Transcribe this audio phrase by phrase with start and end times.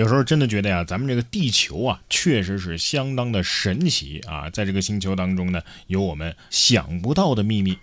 [0.00, 4.48] 有时候真的觉得呀，咱们这个地球啊，确实是相当的神奇啊！
[4.48, 7.76] 在这个星球当中呢，有我们想不到的秘密。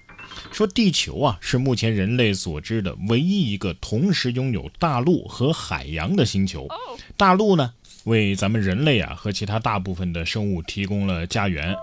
[0.51, 6.67] 说地球啊，是目前人类所知的唯一一个同时拥有大陆和海洋的星球。
[7.17, 7.71] 大陆呢，
[8.05, 11.75] 为咱们人类啊和其他大部分的生物提供了家园。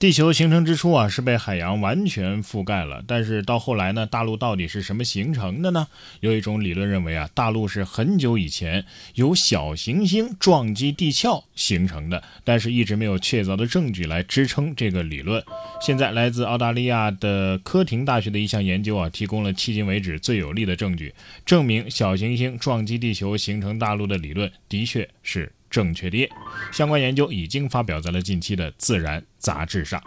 [0.00, 3.02] 地球形成之初啊，是被海洋完全覆盖了。
[3.06, 5.86] 但是到后来呢，大陆到底是什么形成的呢？
[6.20, 15.42] 有一种理论认为啊，大陆是很久以前由小行星撞击地壳形成的，但是一直没有确凿的证据来支撑这个理论。
[15.80, 21.14] 现在来自澳大利亚的科廷大学的一项研究啊，提供了迄今为止最有力的证据，
[21.46, 25.50] 证明小行星撞击地球形成大陆的理论的确是。
[25.74, 26.30] 正确的，
[26.70, 30.00] 相关研究已经发表在了近期的《自然》杂志上。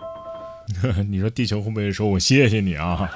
[1.12, 3.12] 你说地球会不会说我谢谢你啊？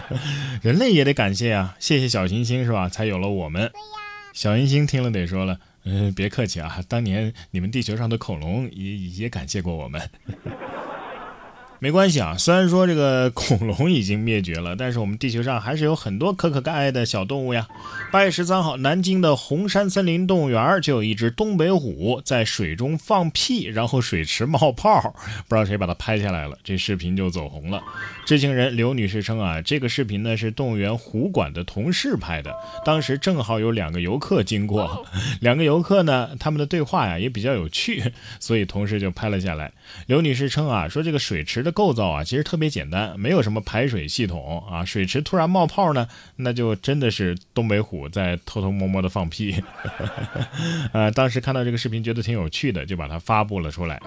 [0.60, 2.90] 人类也得感谢啊，谢谢小行星是吧？
[2.90, 3.72] 才有了我们。
[4.34, 10.10] 小行星听了得说了，嗯，别客气啊，当年你们地球上的恐龙也也感谢过我们。
[11.84, 17.68] 没关系啊，虽然说这个恐龙已经灭绝了，但是我们地球上还是有很多可可爱爱的小动物呀。
[18.10, 25.14] 八月十三号，南京的红山森林动物园就有一只东北虎在水中放屁，然后水池冒泡，
[25.46, 27.82] 不知道谁把它拍下来了，这视频就走红了。
[28.24, 32.54] 知情人刘女士称啊，这个视频呢是动物园虎馆的同事拍的，
[32.86, 35.06] 当时正好有两个游客经过，
[35.38, 38.02] 两个游客呢他们的对话呀也比较有趣，
[38.40, 39.70] 所以同事就拍了下来。
[40.06, 41.73] 刘女士称啊，说这个水池的。
[41.74, 44.82] 构造啊，其实特别简单，没有什么排水系统啊。
[44.82, 49.62] 水池突然冒泡呢，那就真的是东北虎在偷偷摸摸的放屁。
[50.92, 54.00] 呃， 当时看到这个视频，觉得挺有趣的，就把它发布了出来。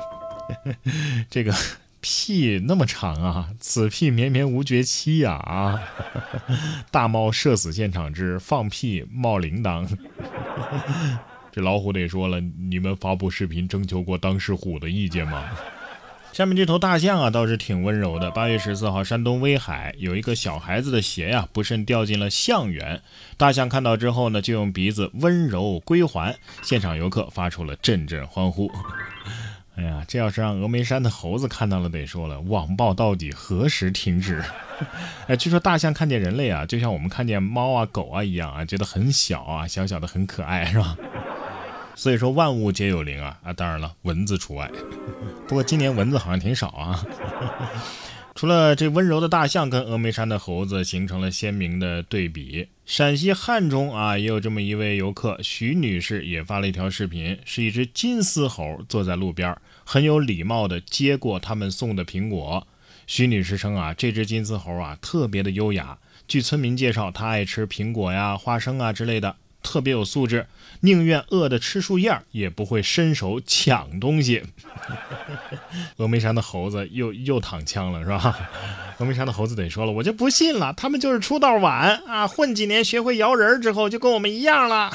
[1.29, 1.53] 这个
[1.99, 5.79] 屁那么长啊，此屁绵绵无绝期呀啊！
[6.89, 9.87] 大猫社死现场之放屁冒铃铛。
[11.51, 15.43] 这老虎得说了，你们发布视频征求过当事虎的意见吗？
[16.33, 18.29] 下面这头大象啊，倒是挺温柔的。
[18.29, 23.01] 八月十四号，山东威海有一个小孩子的鞋呀，不慎掉进了象园。
[23.37, 28.71] 大象看到之后呢，就用鼻子温柔归还，现场游客发出了阵阵欢呼。
[29.77, 34.43] 哎呀，这要是让峨眉山的猴子看到了，得说了，网暴到底何时停止？
[35.27, 40.95] 哎，据说大象看见人类啊，就像我们看见猫啊、狗啊一样啊，觉得很小啊，小小的很可爱，是吧？
[41.97, 44.69] 所以说万物皆有灵啊啊，当然了，蚊子除外。
[45.49, 47.03] 不过今年蚊子好像挺少啊。
[48.35, 62.67] 除了这温柔的大象跟峨眉山的猴子形成了鲜明的对比，陕西汉中啊也有这么一位游客徐女士也发了一条视频，是一只金丝猴坐在路边，很有礼貌的接过他们送的苹果。
[63.07, 65.97] 徐女士称啊，这只金丝猴啊特别的优雅，
[66.27, 69.35] 据村民介绍，它爱吃苹果呀、花生啊之类的。
[69.67, 70.47] 特别有素质，
[70.79, 74.41] 宁愿饿的吃树叶，也不会伸手抢东西。
[75.99, 78.49] 峨眉山的猴子又又躺枪了，是吧？
[78.97, 84.89] 峨眉山的猴子得说了，我就不信了，他们就是出道晚啊，混几年学会摇人之后就跟我们一样了。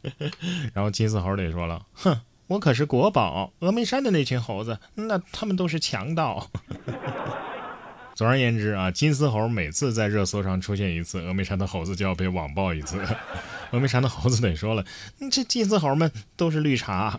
[0.72, 6.48] 然后金丝猴得说了，哼，我可是国宝，峨眉山的那群猴子，那他们都是强盗。
[8.14, 13.00] 总而言之啊，金丝猴每次在热搜上出现一次，峨眉山的猴子就要被网暴一次。
[13.70, 14.84] 峨眉山的猴子得说了，
[15.30, 17.18] 这金丝猴们都是绿茶，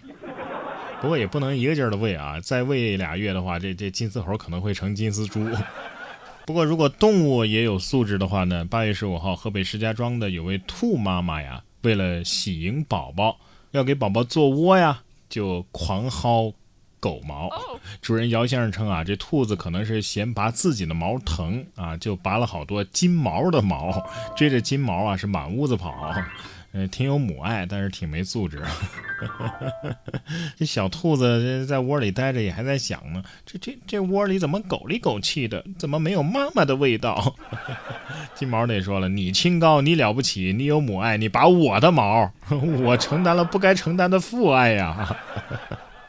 [1.02, 5.48] 不过也不能一个劲儿的喂啊，再喂俩月的话，这这金丝猴可能会成金丝猪。
[6.46, 13.38] 不过如果动物也有素质的话呢，八月十五号，河北石家庄的有位兔妈妈呀，为了喜迎宝宝，
[13.72, 16.54] 要给宝宝做窝呀，就狂薅。
[17.00, 17.50] 狗毛，
[18.02, 24.06] 主人姚先生称啊，这兔子可能是嫌拔自己的毛疼啊，就拔了好多金毛的毛，
[24.36, 26.14] 追着金毛啊是满屋子跑，
[26.72, 28.62] 呃，挺有母爱，但是挺没素质。
[30.58, 37.36] 这小兔子在窝里待着也还在想呢，这这这窝里怎么狗里狗气的，怎么没有妈妈的味道？
[38.36, 42.32] 金毛得说了，你清高，你了不起，你有母爱，你拔我的毛，
[42.82, 45.18] 我承担了不该承担的父爱呀。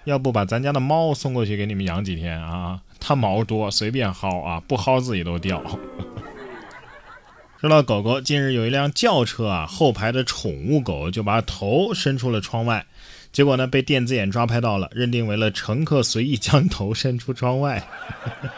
[0.04, 2.80] 要不把咱家的猫送过去给你们养几天啊？
[2.98, 5.62] 它毛多，随便薅啊，不薅自己都掉。
[7.60, 12.86] 说到狗狗，近日有一辆轿车啊，后排的宠物狗就把头伸出了窗外，
[13.32, 17.86] 结果呢被电子眼抓拍到了，认定为了乘客随意将头伸出窗外。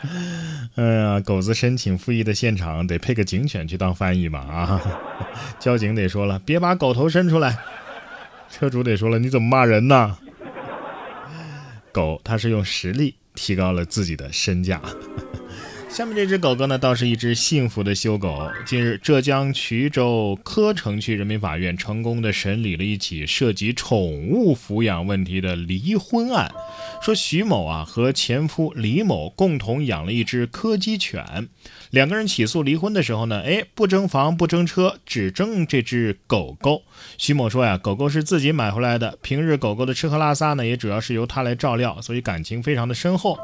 [0.76, 4.80] 哎呀，狗子申请复议的现场得配个警犬去当翻译吧啊！
[5.58, 7.58] 交警得说了，别把狗头伸出来。
[8.48, 10.16] 车主得说了，你怎么骂人呢？
[11.92, 14.80] 狗它是用实力提高了自己的身价。
[15.88, 18.50] 下面这只狗狗呢，倒是一只幸福的修狗。
[18.64, 26.50] 近日，浙江衢州柯城区人民法院成功的审理了一起涉及宠物抚养问题的离婚案。
[27.02, 31.48] 说徐某啊和前夫李某共同养了一只柯基犬，
[31.92, 36.80] 两个人起诉离婚的时候呢，哎，不争房不争车，只争这只狗狗。
[37.18, 43.38] 徐某说呀，狗狗是自己买回来的，平日狗狗的吃喝拉撒呢，也主要是由他来照料，所以感情非常的深厚。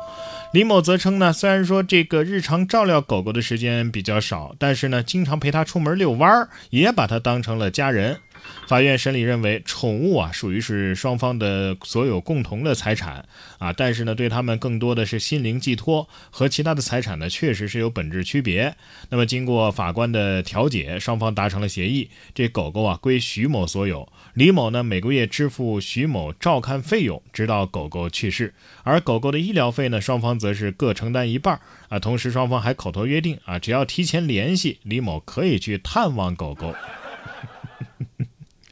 [0.55, 8.19] 李某则称呢，虽然说这个日常照料狗狗的时间比较少，但是呢，经常陪它出门遛弯儿，也把它当成了家人。
[8.67, 13.27] 法院审理认为，宠物啊属于是双方的所有共同的财产
[13.59, 18.77] 啊，但是呢，对他们更多的是心灵寄托，和其他的财产呢确实是有本质区别。
[19.11, 28.53] 那么经过法官的调解，双方达成了协议，这狗狗啊归徐某所有，李某呢每个月支付徐某照看费用，直到狗狗去世，
[28.83, 31.99] 而狗狗的医疗费呢，双方则是各承担一半啊。
[31.99, 36.75] 同时双方还口头约定啊，只要提前联系，李某可以去探望狗狗。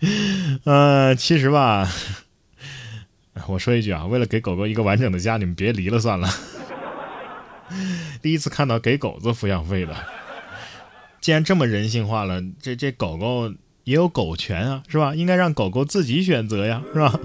[0.64, 1.88] 呃，其实吧，
[3.48, 6.28] 我说一句啊，为了给狗狗一个完整的家，你们别离了算了。
[8.22, 9.94] 第一次看到给狗子抚养费的，
[11.20, 13.52] 既然这么人性化了，这这狗狗
[13.84, 15.14] 也有狗权啊，是吧？
[15.14, 17.18] 应该让狗狗自己选择呀，是吧？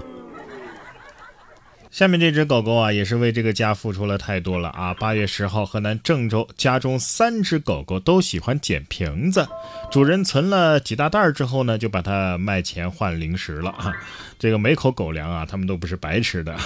[1.92, 4.94] 下面这只狗狗啊，也是为这个家付出了太多了啊！
[4.94, 9.46] 八月十号，河南郑州家中三只狗狗都喜欢捡瓶子，
[9.90, 13.92] 主人存了几大袋之后呢，就把它卖钱换零食了啊！
[14.38, 16.56] 这个每口狗粮啊，他们都不是白吃的，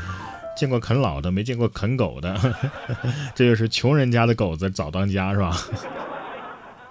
[0.54, 2.38] 见过啃老的，没见过啃狗的，
[3.34, 5.56] 这就是穷人家的狗子早当家是吧？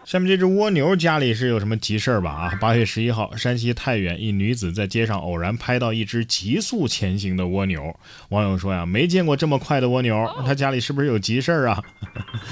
[0.05, 2.29] 下面这只蜗牛家里是有什么急事儿吧？
[2.29, 7.99] 啊，八月十一号，山西太原一女子在街上偶然拍到一只急速前行的蜗牛，
[8.29, 11.83] 网友说呀，没见过这么快的蜗牛，他家里是不是有急事儿啊？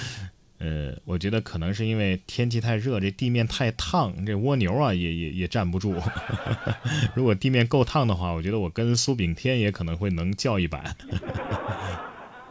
[0.58, 6.02] 呃，我觉得可能是因为天气太热，这地面太烫，这蜗牛啊也也也站不住。
[7.14, 10.96] 如果地面够烫的话，我觉得我跟苏炳添也可能会能叫一板。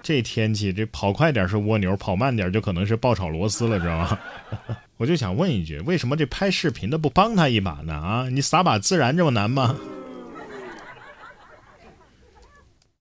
[0.03, 4.19] 这天气，这跑快点是蜗牛，跑慢点就可能是爆炒螺丝了，知道吗？
[4.99, 7.95] 我就想问一句，为什么这拍视频的不帮他一把呢？
[7.95, 9.77] 啊，你撒把孜然这么难吗？